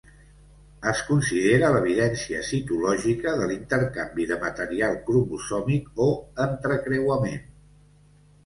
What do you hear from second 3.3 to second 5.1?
de l'intercanvi de material